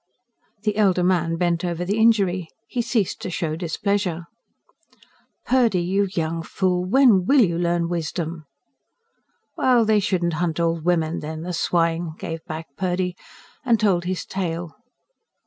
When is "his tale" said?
14.05-14.75